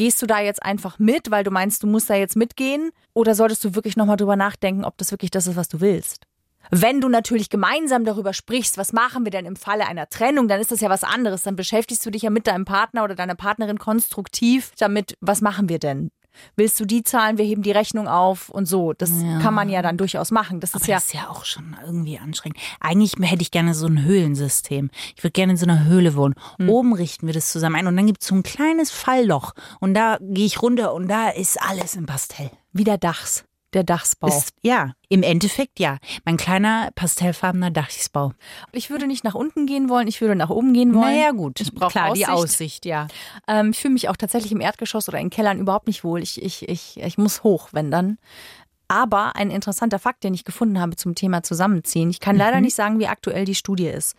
[0.00, 3.34] gehst du da jetzt einfach mit, weil du meinst, du musst da jetzt mitgehen, oder
[3.34, 6.24] solltest du wirklich nochmal drüber nachdenken, ob das wirklich das ist, was du willst?
[6.70, 10.58] Wenn du natürlich gemeinsam darüber sprichst, was machen wir denn im Falle einer Trennung, dann
[10.58, 11.42] ist das ja was anderes.
[11.42, 15.68] Dann beschäftigst du dich ja mit deinem Partner oder deiner Partnerin konstruktiv damit, was machen
[15.68, 16.10] wir denn?
[16.56, 18.92] Willst du die zahlen, wir heben die Rechnung auf und so.
[18.92, 19.10] Das
[19.42, 20.60] kann man ja dann durchaus machen.
[20.60, 22.58] Das ist ja das ist ja auch schon irgendwie anstrengend.
[22.80, 24.90] Eigentlich hätte ich gerne so ein Höhlensystem.
[25.16, 26.34] Ich würde gerne in so einer Höhle wohnen.
[26.58, 26.68] Hm.
[26.68, 29.54] Oben richten wir das zusammen ein und dann gibt es so ein kleines Fallloch.
[29.80, 32.50] Und da gehe ich runter und da ist alles im Pastell.
[32.72, 34.28] wie der Dachs, der Dachsbau.
[34.28, 35.98] Ist, ja, im Endeffekt ja.
[36.24, 38.32] Mein kleiner pastellfarbener Dachsbau.
[38.72, 41.14] ich würde nicht nach unten gehen wollen, ich würde nach oben gehen wollen.
[41.14, 41.60] Naja, gut.
[41.60, 42.44] Ich brauche Klar, die Aussicht.
[42.44, 43.08] Aussicht, ja.
[43.48, 46.22] Ähm, ich fühle mich auch tatsächlich im Erdgeschoss oder in Kellern überhaupt nicht wohl.
[46.22, 48.18] Ich, ich, ich, ich muss hoch, wenn dann.
[48.90, 52.10] Aber ein interessanter Fakt, den ich gefunden habe zum Thema Zusammenziehen.
[52.10, 54.16] Ich kann leider nicht sagen, wie aktuell die Studie ist.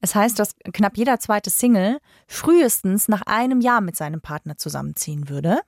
[0.00, 5.28] Es heißt, dass knapp jeder zweite Single frühestens nach einem Jahr mit seinem Partner zusammenziehen
[5.28, 5.58] würde.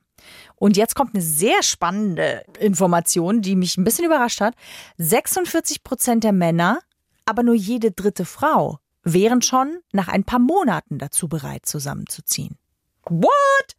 [0.57, 4.55] Und jetzt kommt eine sehr spannende Information, die mich ein bisschen überrascht hat.
[4.99, 6.79] 46 Prozent der Männer,
[7.27, 12.57] aber nur jede dritte Frau, wären schon nach ein paar Monaten dazu bereit, zusammenzuziehen.
[13.07, 13.31] What?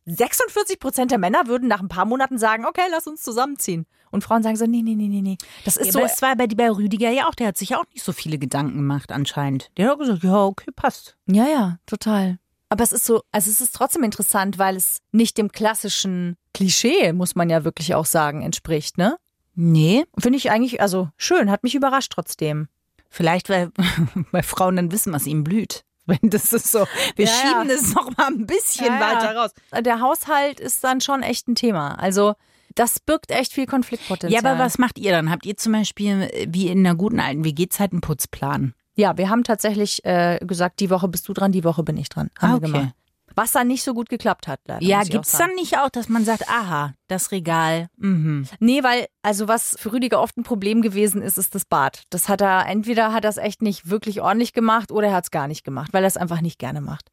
[0.06, 3.88] 46 Prozent der Männer würden nach ein paar Monaten sagen, okay, lass uns zusammenziehen.
[4.12, 5.38] Und Frauen sagen so, nee, nee, nee, nee, nee.
[5.66, 6.00] Das ist Ja, so.
[6.02, 8.38] es war bei, bei Rüdiger ja auch, der hat sich ja auch nicht so viele
[8.38, 9.72] Gedanken gemacht anscheinend.
[9.78, 11.18] Der hat auch gesagt, ja, okay, passt.
[11.26, 12.38] Ja, ja, total.
[12.70, 17.14] Aber es ist so, also es ist trotzdem interessant, weil es nicht dem klassischen Klischee,
[17.14, 19.18] muss man ja wirklich auch sagen, entspricht, ne?
[19.54, 22.68] Nee, Finde ich eigentlich, also schön, hat mich überrascht trotzdem.
[23.10, 23.72] vielleicht weil,
[24.32, 25.84] weil Frauen dann wissen, was ihnen blüht.
[26.08, 27.38] Wenn das ist so, wir Ja, ja.
[27.50, 29.16] schieben das noch mal ein bisschen Ja, ja.
[29.16, 29.52] weiter raus.
[29.82, 31.96] Der Haushalt ist dann schon echt ein Thema.
[32.00, 32.34] Also
[32.76, 34.44] das birgt echt viel Konfliktpotenzial.
[34.44, 35.32] Ja, aber was macht ihr dann?
[35.32, 38.74] Habt ihr zum Beispiel, äh, wie in einer guten alten WG-Zeit, einen Putzplan?
[38.96, 42.10] Ja, wir haben tatsächlich äh, gesagt, die Woche bist du dran, die Woche bin ich
[42.10, 42.30] dran.
[42.40, 42.72] Haben Ah, wir okay.
[42.80, 42.94] gemacht.
[43.38, 44.82] Was dann nicht so gut geklappt hat, leider.
[44.86, 48.48] Ja, gibt's dann nicht auch, dass man sagt, aha, das Regal, mhm.
[48.62, 52.04] Nee, weil, also was für Rüdiger oft ein Problem gewesen ist, ist das Bad.
[52.12, 55.26] Das hat er, entweder hat er es echt nicht wirklich ordentlich gemacht oder er hat
[55.26, 57.10] es gar nicht gemacht, weil er es einfach nicht gerne macht.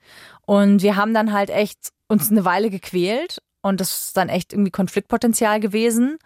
[0.46, 4.52] Und wir haben dann halt echt uns eine Weile gequält und das ist dann echt
[4.52, 6.18] irgendwie Konfliktpotenzial gewesen.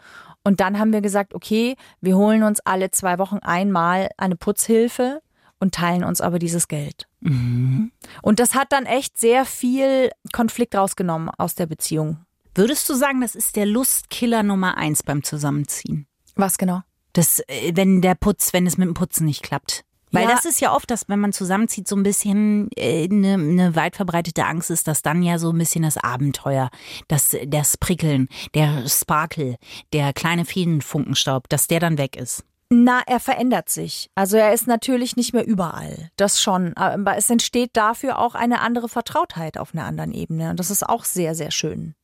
[0.44, 5.22] Und dann haben wir gesagt, okay, wir holen uns alle zwei Wochen einmal eine Putzhilfe
[5.66, 7.08] und teilen uns aber dieses Geld.
[7.20, 7.90] Und
[8.38, 12.18] das hat dann echt sehr viel Konflikt rausgenommen aus der Beziehung.
[12.54, 16.06] Würdest du sagen, das ist der Lustkiller Nummer eins beim Zusammenziehen?
[16.36, 16.82] Was genau?
[17.14, 19.84] Das, äh, wenn der Putz, wenn es mit dem Putzen nicht klappt.
[20.12, 20.30] Weil Ja.
[20.30, 23.96] das ist ja oft, dass wenn man zusammenzieht, so ein bisschen eine äh, ne weit
[23.96, 26.70] verbreitete Angst ist, dass dann ja so ein bisschen das Abenteuer,
[27.08, 29.56] das, das Prickeln, der Sparkle,
[29.92, 32.44] der kleine Fädenfunkenstaub, dass der dann weg ist.
[32.68, 34.10] Na, er verändert sich.
[34.14, 36.10] Also er ist natürlich nicht mehr überall.
[36.16, 36.76] Das schon.
[36.76, 40.50] Aber es entsteht dafür auch eine andere Vertrautheit auf einer anderen Ebene.
[40.50, 41.94] Und das ist auch sehr, sehr schön.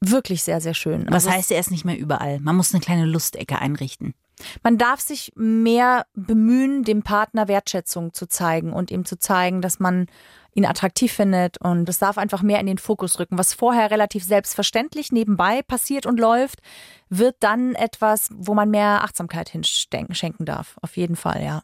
[0.00, 1.06] Wirklich sehr, sehr schön.
[1.08, 2.40] Was Also heißt, er ist nicht mehr überall?
[2.40, 4.14] Man muss eine kleine Lustecke einrichten.
[4.62, 9.80] Man darf sich mehr bemühen, dem Partner Wertschätzung zu zeigen und ihm zu zeigen, dass
[9.80, 10.06] man
[10.54, 13.38] ihn attraktiv findet und es darf einfach mehr in den Fokus rücken.
[13.38, 16.60] Was vorher relativ selbstverständlich nebenbei passiert und läuft,
[17.08, 20.76] wird dann etwas, wo man mehr Achtsamkeit hinschenken darf.
[20.82, 21.62] Auf jeden Fall, ja.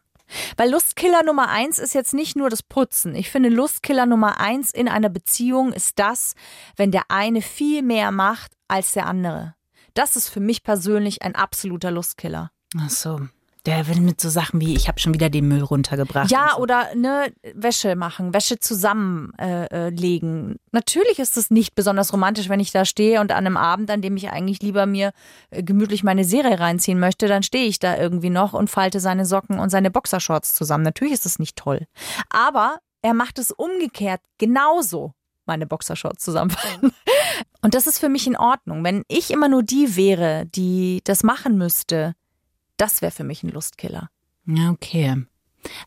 [0.57, 3.15] Weil Lustkiller Nummer eins ist jetzt nicht nur das Putzen.
[3.15, 6.35] Ich finde, Lustkiller Nummer eins in einer Beziehung ist das,
[6.77, 9.55] wenn der eine viel mehr macht als der andere.
[9.93, 12.51] Das ist für mich persönlich ein absoluter Lustkiller.
[12.79, 13.21] Ach so.
[13.67, 16.31] Der will mit so Sachen wie, ich habe schon wieder den Müll runtergebracht.
[16.31, 16.61] Ja, so.
[16.61, 20.51] oder ne, Wäsche machen, Wäsche zusammenlegen.
[20.51, 20.57] Äh, äh.
[20.73, 24.03] Natürlich ist es nicht besonders romantisch, wenn ich da stehe und an einem Abend, an
[24.03, 25.13] dem ich eigentlich lieber mir
[25.49, 29.25] äh, gemütlich meine Serie reinziehen möchte, dann stehe ich da irgendwie noch und falte seine
[29.25, 30.85] Socken und seine Boxershorts zusammen.
[30.85, 31.87] Natürlich ist es nicht toll.
[32.29, 35.15] Aber er macht es umgekehrt genauso,
[35.47, 36.93] meine Boxershorts zusammenfalten.
[37.63, 38.85] Und das ist für mich in Ordnung.
[38.85, 42.15] Wenn ich immer nur die wäre, die das machen müsste,
[42.77, 44.09] das wäre für mich ein Lustkiller.
[44.47, 45.25] Ja, okay.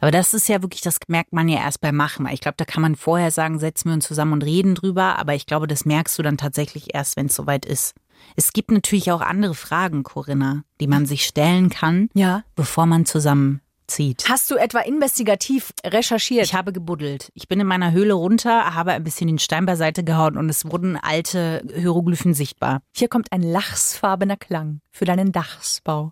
[0.02, 2.28] Aber das ist ja wirklich, das merkt man ja erst beim Machen.
[2.32, 5.20] Ich glaube, da kann man vorher sagen, setzen wir uns zusammen und reden drüber.
[5.20, 7.94] Aber ich glaube, das merkst du dann tatsächlich erst, wenn es soweit ist.
[8.36, 12.44] Es gibt natürlich auch andere Fragen, Corinna, die man sich stellen kann, Ja.
[12.56, 14.26] bevor man zusammenzieht.
[14.28, 16.46] Hast du etwa investigativ recherchiert?
[16.46, 17.32] Ich habe gebuddelt.
[17.36, 20.66] Ich bin in meiner Höhle runter, habe ein bisschen den Stein beiseite gehauen und es
[20.66, 22.82] wurden alte Hieroglyphen sichtbar.
[22.96, 26.12] Hier kommt ein lachsfarbener Klang für deinen Dachsbau.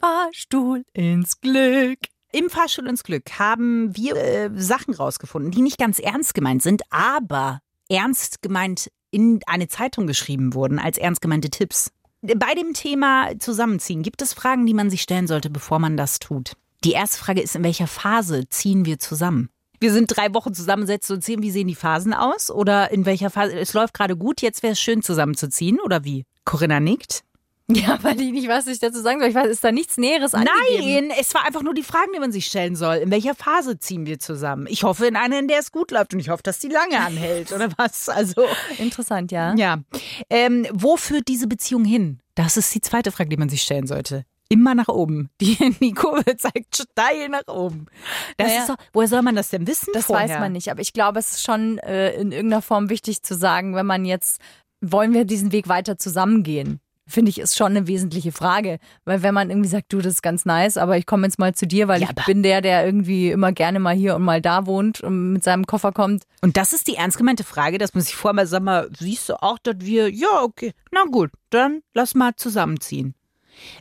[0.00, 1.98] Fahrstuhl ins Glück.
[2.32, 6.82] Im Fahrstuhl ins Glück haben wir äh, Sachen rausgefunden, die nicht ganz ernst gemeint sind,
[6.90, 11.90] aber ernst gemeint in eine Zeitung geschrieben wurden als ernst gemeinte Tipps.
[12.22, 16.18] Bei dem Thema Zusammenziehen gibt es Fragen, die man sich stellen sollte, bevor man das
[16.18, 16.52] tut.
[16.84, 19.50] Die erste Frage ist, in welcher Phase ziehen wir zusammen?
[19.80, 22.50] Wir sind drei Wochen zusammen, setzen uns hin, wie sehen die Phasen aus?
[22.50, 23.58] Oder in welcher Phase?
[23.58, 26.24] Es läuft gerade gut, jetzt wäre es schön zusammenzuziehen, oder wie?
[26.44, 27.24] Corinna nickt.
[27.80, 29.28] Ja, weil ich nicht weiß, was ich dazu sagen soll.
[29.28, 31.08] Ich weiß, ist da nichts Näheres angegeben?
[31.08, 32.96] Nein, es war einfach nur die Fragen, die man sich stellen soll.
[32.96, 34.66] In welcher Phase ziehen wir zusammen?
[34.68, 36.98] Ich hoffe in einer, in der es gut läuft und ich hoffe, dass die lange
[37.00, 38.08] anhält oder was.
[38.08, 38.44] Also
[38.78, 39.54] Interessant, ja.
[39.54, 39.78] ja,
[40.28, 42.20] ähm, wo führt diese Beziehung hin?
[42.34, 44.24] Das ist die zweite Frage, die man sich stellen sollte.
[44.48, 45.30] Immer nach oben.
[45.40, 47.86] Die, die Kurve zeigt steil nach oben.
[48.36, 48.60] Das Naja.
[48.62, 49.90] ist doch, woher soll man das denn wissen?
[49.94, 50.28] Das vorher?
[50.28, 53.36] weiß man nicht, aber ich glaube, es ist schon äh, in irgendeiner Form wichtig zu
[53.36, 54.40] sagen, wenn man jetzt,
[54.80, 56.80] wollen wir diesen Weg weiter zusammengehen?
[57.10, 58.78] Finde ich, ist schon eine wesentliche Frage.
[59.04, 61.54] Weil wenn man irgendwie sagt, du, das ist ganz nice, aber ich komme jetzt mal
[61.54, 64.40] zu dir, weil Ja, ich bin der, der irgendwie immer gerne mal hier und mal
[64.40, 66.24] da wohnt und mit seinem Koffer kommt.
[66.40, 69.28] Und das ist die ernst gemeinte Frage, dass man sich vorher mal sagt, mal, siehst
[69.28, 73.14] du auch, dass wir, ja, okay, na gut, dann lass mal zusammenziehen.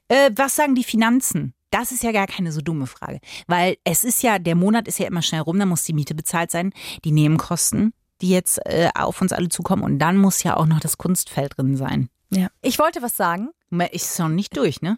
[0.08, 1.54] Äh, was sagen die Finanzen?
[1.72, 3.20] Das ist ja gar keine so dumme Frage.
[3.48, 6.16] Weil es ist ja, der Monat ist ja immer schnell rum, dann muss die Miete
[6.16, 6.74] bezahlt sein,
[7.06, 10.80] die Nebenkosten, die jetzt äh, auf uns alle zukommen und dann muss ja auch noch
[10.80, 12.10] das Kunstfeld drin sein.
[12.32, 12.48] Ja.
[12.62, 13.50] Ich wollte was sagen.
[13.70, 14.98] Man ist noch nicht durch, ne?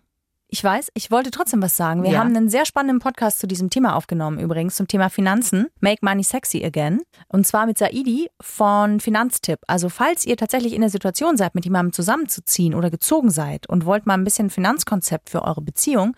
[0.53, 2.03] Ich weiß, ich wollte trotzdem was sagen.
[2.03, 2.19] Wir Ja.
[2.19, 5.67] haben einen sehr spannenden Podcast zu diesem Thema aufgenommen, übrigens zum Thema Finanzen.
[5.79, 7.01] Make Money Sexy Again.
[7.29, 9.59] Und zwar mit Saidi von Finanztipp.
[9.67, 13.85] Also, falls ihr tatsächlich in der Situation seid, mit jemandem zusammenzuziehen oder gezogen seid und
[13.85, 16.17] wollt mal ein bisschen Finanzkonzept für eure Beziehung,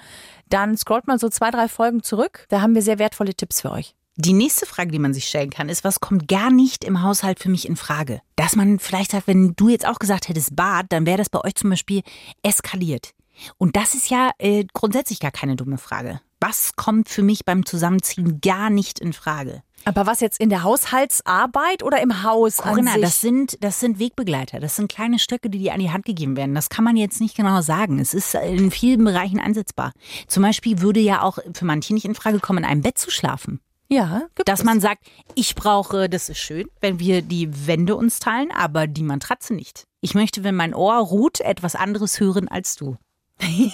[0.49, 2.47] dann scrollt mal so zwei, drei Folgen zurück.
[2.49, 3.95] Da haben wir sehr wertvolle Tipps für euch.
[4.15, 7.39] Die nächste Frage, die man sich stellen kann, ist, was kommt gar nicht im Haushalt
[7.39, 8.21] für mich in Frage?
[8.36, 11.43] Dass man vielleicht sagt, wenn du jetzt auch gesagt hättest Bad, dann wäre das bei
[11.43, 12.04] euch zum Beispiel
[12.43, 13.15] eskaliert.
[13.58, 16.21] Und das ist ja äh, grundsätzlich gar keine dumme Frage.
[16.39, 19.63] Was kommt für mich beim Zusammenziehen gar nicht in Frage?
[19.84, 23.02] Aber was jetzt in der Haushaltsarbeit oder im Haus Corinna, an sich?
[23.02, 24.60] das sind, das sind Wegbegleiter.
[24.60, 26.54] Das sind kleine Stöcke, die dir an die Hand gegeben werden.
[26.54, 27.97] Das kann man jetzt nicht genau sagen.
[27.97, 29.91] Es ist in vielen Bereichen einsetzbar.
[30.28, 33.10] Zum Beispiel würde ja auch für manche nicht in Frage kommen, in einem Bett zu
[33.10, 33.60] schlafen.
[33.89, 34.65] Ja, Dass es.
[34.65, 39.04] man sagt, ich brauche, das ist schön, wenn wir die Wände uns teilen, aber die
[39.04, 39.86] Matratze nicht.
[40.02, 42.98] Ich möchte, wenn mein Ohr ruht, etwas anderes hören als du.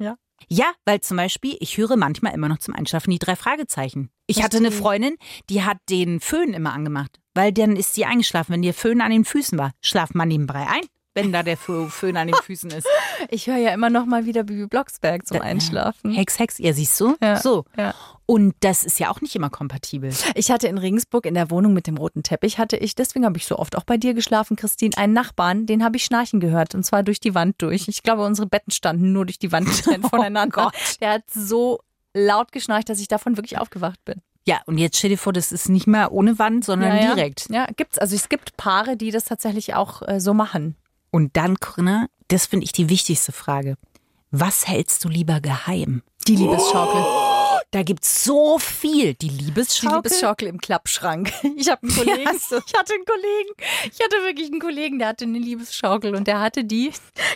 [0.00, 0.16] Ja.
[0.48, 4.10] Ja, weil zum Beispiel, ich höre manchmal immer noch zum Einschlafen die drei Fragezeichen.
[4.28, 5.16] Ich hatte eine Freundin,
[5.50, 9.10] die hat den Föhn immer angemacht, weil dann ist sie eingeschlafen, wenn der Föhn an
[9.10, 9.72] den Füßen war.
[9.80, 10.86] Schlaft man nebenbei ein,
[11.18, 12.86] wenn da der Fö- Föhn an den Füßen ist.
[13.30, 16.12] Ich höre ja immer noch mal wieder Bibi Blocksberg zum Einschlafen.
[16.12, 17.16] Hex, Hex, ja, siehst du?
[17.20, 17.64] Ja, So.
[17.76, 17.92] ja.
[18.26, 20.12] Und das ist ja auch nicht immer kompatibel.
[20.36, 23.36] Ich hatte in Regensburg in der Wohnung mit dem roten Teppich, hatte ich, deswegen habe
[23.36, 26.74] ich so oft auch bei dir geschlafen, Christine, einen Nachbarn, den habe ich schnarchen gehört
[26.76, 27.88] und zwar durch die Wand durch.
[27.88, 30.66] Ich glaube, unsere Betten standen nur durch die Wand getrennt voneinander.
[30.66, 30.74] Gott.
[31.00, 31.80] Der hat so
[32.14, 34.20] laut geschnarcht, dass ich davon wirklich aufgewacht bin.
[34.46, 37.14] Ja, und jetzt stell dir vor, das ist nicht mehr ohne Wand, sondern ja, ja.
[37.14, 37.48] direkt.
[37.50, 37.98] Ja, gibt's.
[37.98, 40.76] Also es gibt Paare, die das tatsächlich auch äh, so machen.
[41.10, 43.76] Und dann, Corinna, das finde ich die wichtigste Frage.
[44.30, 46.02] Was hältst du lieber geheim?
[46.26, 47.02] Die Liebesschaukel.
[47.70, 49.14] Da gibt's so viel.
[49.14, 49.96] Die Die Liebesschaukel.
[49.96, 51.32] Liebesschaukel im Klappschrank.
[51.56, 52.24] Ich habe einen Kollegen.
[52.24, 52.58] Ja.
[52.66, 53.50] Ich hatte einen Kollegen.
[53.84, 56.92] Ich hatte wirklich einen Kollegen, der hatte eine Liebesschaukel und der hatte die.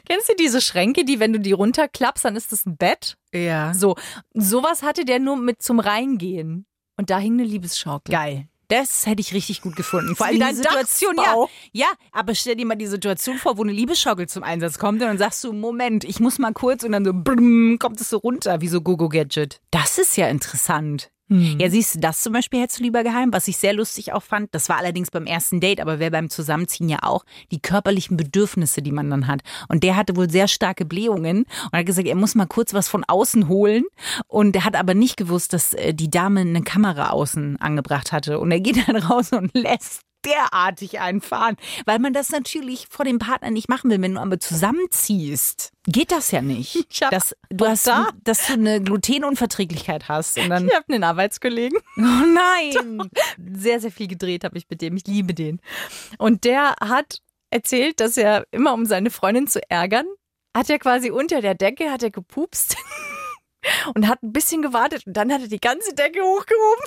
[0.08, 3.16] Kennst du diese Schränke, die, wenn du die runterklappst, dann ist das ein Bett?
[3.32, 3.74] Ja.
[3.74, 3.96] So,
[4.32, 6.66] sowas hatte der nur mit zum Reingehen.
[6.96, 8.12] Und da hing eine Liebesschaukel.
[8.12, 8.48] Geil.
[8.72, 10.16] Das hätte ich richtig gut gefunden.
[10.16, 11.44] Vor allem die Situation, ja.
[11.72, 15.08] Ja, aber stell dir mal die Situation vor, wo eine Liebesschaukel zum Einsatz kommt und
[15.08, 18.16] dann sagst du, Moment, ich muss mal kurz und dann so brumm, kommt es so
[18.16, 19.60] runter, wie so Gogo Gadget.
[19.70, 21.10] Das ist ja interessant.
[21.58, 24.22] Ja, siehst du, das zum Beispiel hättest du lieber geheim, was ich sehr lustig auch
[24.22, 24.54] fand.
[24.54, 28.82] Das war allerdings beim ersten Date, aber wäre beim Zusammenziehen ja auch die körperlichen Bedürfnisse,
[28.82, 29.42] die man dann hat.
[29.68, 32.88] Und der hatte wohl sehr starke Blähungen und hat gesagt, er muss mal kurz was
[32.88, 33.84] von außen holen.
[34.26, 38.38] Und er hat aber nicht gewusst, dass äh, die Dame eine Kamera außen angebracht hatte.
[38.38, 43.18] Und er geht dann raus und lässt derartig einfahren, weil man das natürlich vor dem
[43.18, 44.00] Partner nicht machen will.
[44.00, 46.74] Wenn du aber zusammenziehst, geht das ja nicht.
[46.90, 50.92] Ich hab dass, du hast, da- dass du eine Glutenunverträglichkeit hast und dann Ich habe
[50.92, 51.78] einen Arbeitskollegen.
[51.96, 53.10] Oh nein!
[53.54, 54.96] Sehr, sehr viel gedreht habe ich mit dem.
[54.96, 55.60] Ich liebe den.
[56.18, 57.18] Und der hat
[57.50, 60.06] erzählt, dass er immer, um seine Freundin zu ärgern,
[60.56, 62.76] hat er quasi unter der Decke, hat er gepupst
[63.94, 66.84] und hat ein bisschen gewartet und dann hat er die ganze Decke hochgehoben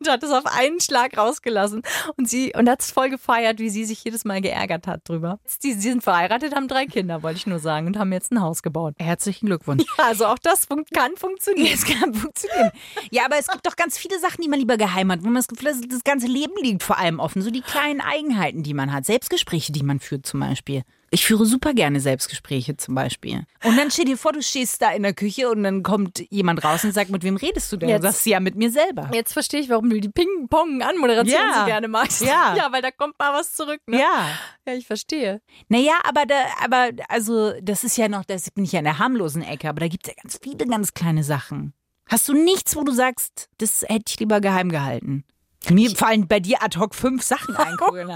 [0.00, 1.82] und hat es auf einen Schlag rausgelassen
[2.16, 5.38] und sie und hat es voll gefeiert, wie sie sich jedes Mal geärgert hat drüber.
[5.62, 8.40] Die, sie sind verheiratet, haben drei Kinder, wollte ich nur sagen, und haben jetzt ein
[8.40, 8.94] Haus gebaut.
[8.98, 9.84] Herzlichen Glückwunsch.
[9.98, 11.72] Also auch das fun kann funktionieren.
[11.72, 12.70] Es kann funktionieren.
[13.10, 15.36] Ja, aber es gibt doch ganz viele Sachen, die man lieber geheim hat, wo man
[15.36, 17.42] das Gefühl hat, das ganze Leben liegt vor allem offen.
[17.42, 19.06] So die kleinen Eigenheiten, die man hat.
[19.06, 20.82] Selbstgespräche, die man führt zum Beispiel.
[21.10, 23.44] Ich führe super gerne Selbstgespräche zum Beispiel.
[23.62, 26.64] Und dann stell dir vor, du stehst da in der Küche und dann kommt jemand
[26.64, 27.88] raus und sagt, mit wem redest du denn?
[27.88, 29.08] Jetzt- Du sagst, ja, mit mir selber.
[29.14, 31.60] Jetzt verstehe ich, warum du die Ping-Pong-Anmoderation Ja.
[31.60, 32.22] so gerne magst.
[32.22, 32.54] Ja.
[32.56, 33.80] ja, weil da kommt mal was zurück.
[33.86, 34.00] Ne?
[34.00, 34.28] Ja.
[34.66, 35.40] ja, ich verstehe.
[35.68, 38.98] Naja, aber da, aber also, das ist ja noch, das bin ich ja in der
[38.98, 41.72] harmlosen Ecke, aber da gibt es ja ganz viele ganz kleine Sachen.
[42.08, 45.24] Hast du nichts, wo du sagst, das hätte ich lieber geheim gehalten?
[45.70, 48.14] Mir fallen bei dir ad hoc fünf Sachen ein, Corinna.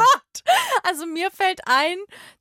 [0.82, 1.96] Also mir fällt ein,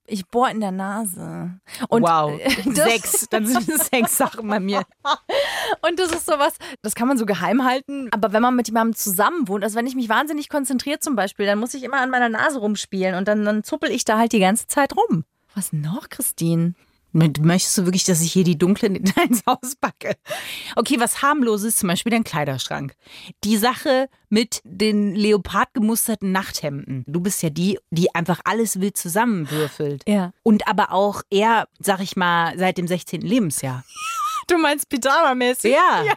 [0.06, 1.60] ich bohr in der Nase.
[1.88, 2.39] Und wow.
[2.65, 3.28] Sechs.
[3.30, 4.84] Dann sind es sechs Sachen bei mir.
[5.88, 8.10] Und das ist sowas, das kann man so geheim halten.
[8.12, 11.45] Aber wenn man mit jemandem zusammen wohnt, also wenn ich mich wahnsinnig konzentriere zum Beispiel,
[11.45, 14.32] dann muss ich immer an meiner Nase rumspielen und dann, dann zuppel ich da halt
[14.32, 15.26] die ganze Zeit rum.
[15.56, 16.74] Was noch, Christine?
[17.12, 20.15] Möchtest du wirklich, dass ich hier die dunklen ins Haus packe?
[20.76, 22.95] Okay, was harmloses, zum Beispiel dein Kleiderschrank.
[23.43, 27.04] Die Sache mit den leopardgemusterten Nachthemden.
[27.08, 30.04] Du bist ja die, die einfach alles wild zusammenwürfelt.
[30.08, 30.34] Ja.
[30.43, 33.22] Und aber auch eher, sag ich mal, seit dem 16.
[33.22, 33.84] Lebensjahr.
[34.48, 35.72] Du meinst Pyjama-mäßig?
[35.76, 36.15] Ja.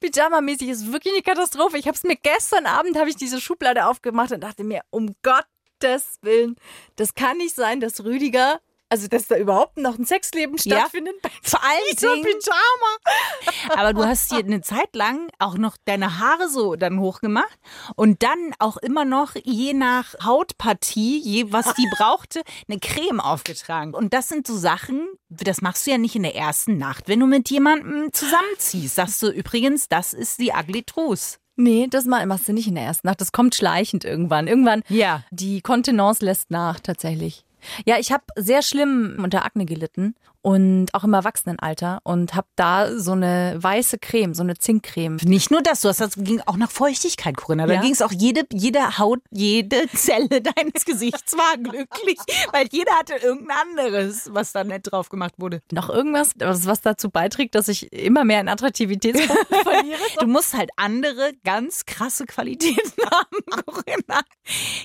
[0.00, 1.78] Pyjama-mäßig ist wirklich eine Katastrophe.
[1.78, 5.14] Ich habe es mir gestern Abend, habe ich diese Schublade aufgemacht und dachte mir, um
[5.22, 6.56] Gottes Willen,
[6.96, 10.78] das kann nicht sein, dass Rüdiger, also dass da überhaupt noch ein Sexleben Ja.
[10.80, 11.14] stattfindet.
[11.42, 13.80] Vor allen So Pyjama.
[13.80, 17.58] aber du hast dir eine Zeit lang auch noch deine Haare so dann hochgemacht
[17.96, 23.94] und dann auch immer noch je nach Hautpartie, je was die brauchte, eine Creme aufgetragen.
[23.94, 27.20] Und das sind so Sachen, das machst du ja nicht in der ersten Nacht, wenn
[27.20, 28.96] du mit jemandem zusammenziehst.
[28.96, 31.38] Sagst du übrigens, das ist die Ugly Truth.
[31.56, 33.20] Nee, das machst du nicht in der ersten Nacht.
[33.20, 34.46] Das kommt schleichend irgendwann.
[34.48, 35.24] Irgendwann, Ja.
[35.30, 37.44] die Kontenance lässt nach, tatsächlich.
[37.84, 42.96] Ja, ich habe sehr schlimm unter Akne gelitten und auch im Erwachsenenalter und habe da
[42.98, 45.16] so eine weiße Creme, so eine Zinkcreme.
[45.24, 47.66] Nicht nur das, du hast das ging auch nach Feuchtigkeit, Corinna.
[47.66, 47.80] Da Ja.
[47.80, 52.18] ging es auch jede, jede Haut, jede Zelle deines Gesichts war glücklich,
[52.52, 55.60] weil jeder hatte irgendein anderes, was da nett drauf gemacht wurde.
[55.72, 59.98] Noch irgendwas, was, dazu beiträgt, dass ich immer mehr in Attraktivitätspunkten verliere?
[60.18, 64.20] Du musst halt andere ganz krasse Qualitäten haben, Corinna.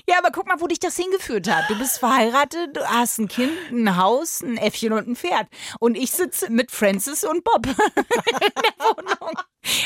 [0.08, 1.64] Ja, aber guck mal, wo dich das hingeführt hat.
[1.70, 5.45] Du bist verheiratet, du hast ein Kind, ein Haus, ein Äffchen und ein Pferd.
[5.80, 9.36] Und ich sitze mit Francis und Bob in der Wohnung.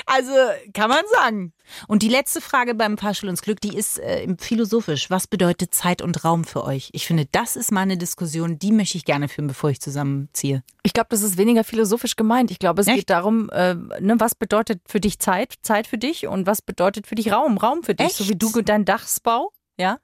[0.07, 0.33] Also
[0.75, 1.53] kann man sagen.
[1.89, 5.09] Und die letzte Frage beim Fahrstuhl ins Glück, die ist äh, philosophisch.
[5.11, 6.91] Was bedeutet Zeit und Raum für euch?
[6.93, 10.63] Ich finde, das ist mal eine Diskussion, die möchte ich gerne führen, bevor ich zusammenziehe.
[10.83, 12.51] Ich glaube, das ist weniger philosophisch gemeint.
[12.51, 12.97] Ich glaube, es Echt?
[12.97, 17.07] geht darum, äh, ne, was bedeutet für dich Zeit, Zeit für dich und was bedeutet
[17.07, 18.17] für dich Raum, Raum für dich, Echt?
[18.17, 19.99] so wie du dein Dachsbau, ja?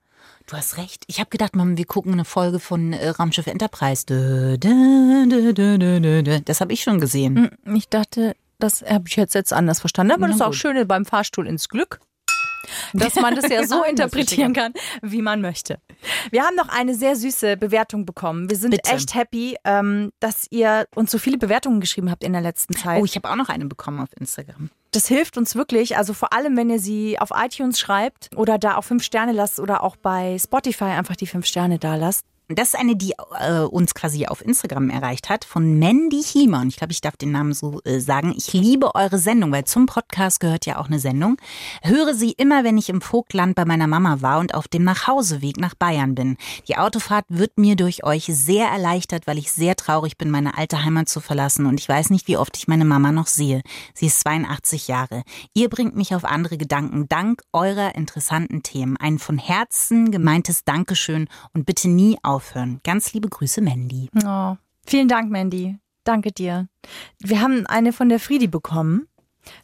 [0.46, 1.04] Du hast recht.
[1.08, 4.06] Ich habe gedacht, Mama, wir gucken eine Folge von äh, Raumschiff Enterprise.
[4.06, 6.40] Dö, dö, dö.
[6.44, 7.50] Das habe ich schon gesehen.
[7.64, 10.12] Hm, Ich dachte, das habe ich jetzt, jetzt anders verstanden.
[10.12, 10.56] Aber Na das ist auch gut.
[10.56, 12.00] schön beim Fahrstuhl ins Glück.
[12.92, 15.78] Dass man das ja so interpretieren kann, wie man möchte.
[16.30, 18.50] Wir haben noch eine sehr süße Bewertung bekommen.
[18.50, 18.90] Wir sind Bitte.
[18.90, 23.00] echt happy, ähm, dass ihr uns so viele Bewertungen geschrieben habt in der letzten Zeit.
[23.00, 24.70] Oh, ich habe auch noch eine bekommen auf Instagram.
[24.96, 25.98] Das hilft uns wirklich.
[25.98, 29.60] Also vor allem, wenn ihr sie auf iTunes schreibt oder da auch fünf Sterne lasst
[29.60, 32.24] oder auch bei Spotify einfach die fünf Sterne da lasst.
[32.48, 36.60] Das ist eine, die äh, uns quasi auf Instagram erreicht hat, von Mandy Hiemer.
[36.60, 38.32] Und ich glaube, ich darf den Namen so äh, sagen.
[38.36, 41.38] Ich liebe eure Sendung, weil zum Podcast gehört ja auch eine Sendung.
[41.82, 45.56] Höre sie immer, wenn ich im Vogtland bei meiner Mama war und auf dem Nachhauseweg
[45.56, 46.36] nach Bayern bin.
[46.68, 50.84] Die Autofahrt wird mir durch euch sehr erleichtert, weil ich sehr traurig bin, meine alte
[50.84, 51.66] Heimat zu verlassen.
[51.66, 53.62] Und ich weiß nicht, wie oft ich meine Mama noch sehe.
[53.92, 55.24] Sie ist 82 Jahre.
[55.52, 58.96] Ihr bringt mich auf andere Gedanken, dank eurer interessanten Themen.
[58.98, 62.80] Ein von Herzen gemeintes Dankeschön und bitte nie aufhören.
[62.84, 64.10] Ganz liebe Grüße, Mandy.
[64.24, 65.78] Oh, vielen Dank, Mandy.
[66.04, 66.68] Danke dir.
[67.18, 69.08] Wir haben eine von der Friedi bekommen.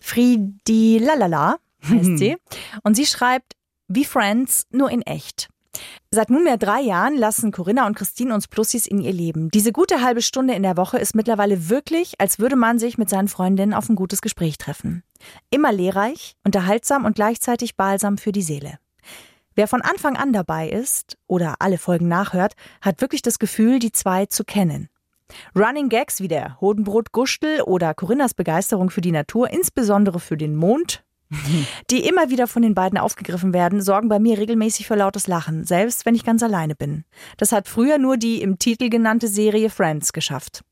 [0.01, 2.37] Friedi Lalala heißt sie.
[2.83, 3.55] Und sie schreibt,
[3.89, 5.49] wie Friends, nur in echt.
[6.11, 9.51] Seit nunmehr drei Jahren lassen Corinna und Christine uns Plussis in ihr Leben.
[9.51, 13.09] Diese gute halbe Stunde in der Woche ist mittlerweile wirklich, als würde man sich mit
[13.09, 15.03] seinen Freundinnen auf ein gutes Gespräch treffen.
[15.51, 18.79] Immer lehrreich, unterhaltsam und gleichzeitig balsam für die Seele.
[19.55, 23.93] Wer von Anfang an dabei ist oder alle Folgen nachhört, hat wirklich das Gefühl, die
[23.93, 24.89] zwei zu kennen.
[25.57, 30.57] Running Gags wie der Hodenbrot Gustel oder Corinnas Begeisterung für die Natur, insbesondere für den
[30.57, 31.05] Mond,
[31.91, 35.65] die immer wieder von den beiden aufgegriffen werden, sorgen bei mir regelmäßig für lautes Lachen,
[35.65, 37.05] selbst wenn ich ganz alleine bin.
[37.39, 40.63] Das hat früher nur die im Titel genannte Serie Friends geschafft.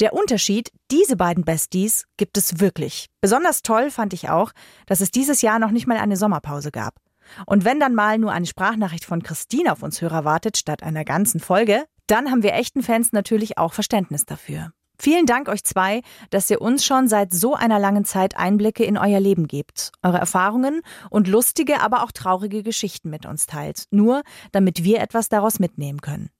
[0.00, 3.06] Der Unterschied, diese beiden Besties gibt es wirklich.
[3.20, 4.52] Besonders toll fand ich auch,
[4.86, 6.96] dass es dieses Jahr noch nicht mal eine Sommerpause gab.
[7.46, 11.04] Und wenn dann mal nur eine Sprachnachricht von Christine auf uns Hörer wartet, statt einer
[11.04, 14.72] ganzen Folge, dann haben wir echten Fans natürlich auch Verständnis dafür.
[14.98, 18.96] Vielen Dank euch zwei, dass ihr uns schon seit so einer langen Zeit Einblicke in
[18.96, 24.22] euer Leben gebt, eure Erfahrungen und lustige, aber auch traurige Geschichten mit uns teilt, nur
[24.52, 26.30] damit wir etwas daraus mitnehmen können.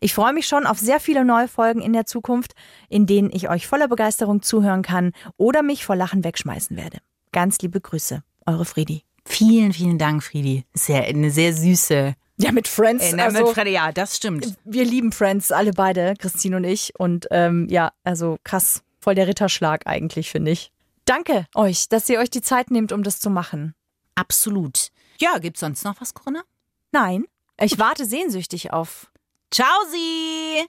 [0.00, 2.52] Ich freue mich schon auf sehr viele neue Folgen in der Zukunft,
[2.88, 6.98] in denen ich euch voller Begeisterung zuhören kann oder mich vor Lachen wegschmeißen werde.
[7.32, 9.02] Ganz liebe Grüße, eure Friedi.
[9.24, 10.64] Vielen, vielen Dank, Friedi.
[10.74, 12.14] Sehr, eine sehr süße.
[12.38, 13.04] Ja, mit Friends.
[13.04, 14.56] Äh, na, mit Freddy, ja, das stimmt.
[14.64, 16.92] wir lieben Friends, alle beide, Christine und ich.
[16.98, 20.72] Und ähm, ja, also krass, voll der Ritterschlag eigentlich, finde ich.
[21.04, 23.74] Danke euch, dass ihr euch die Zeit nehmt, um das zu machen.
[24.14, 24.88] Absolut.
[25.18, 26.42] Ja, gibt's sonst noch was, Corinna?
[26.90, 27.24] Nein,
[27.60, 29.10] ich warte sehnsüchtig auf.
[29.50, 30.66] Ciao, Sie!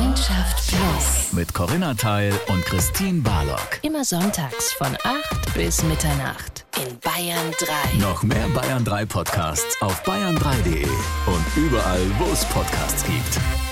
[0.00, 1.32] Freundschaft Plus.
[1.32, 3.80] Mit Corinna Teil und Christine Barlock.
[3.82, 7.98] Immer sonntags von 8 bis Mitternacht in Bayern 3.
[7.98, 13.69] Noch mehr Bayern 3 Podcasts auf bayern3.de und überall, wo es Podcasts gibt.